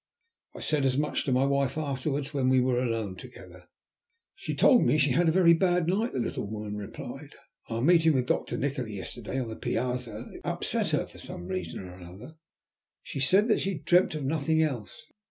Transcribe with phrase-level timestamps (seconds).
[0.55, 3.65] I said as much to my wife afterwards, when we were alone together.
[4.33, 7.35] "She told me she had had a very bad night," the little woman replied.
[7.69, 11.93] "Our meeting with Doctor Nikola yesterday on the piazza upset her for some reason or
[11.93, 12.33] another.
[13.03, 15.05] She said that she had dreamt of nothing else.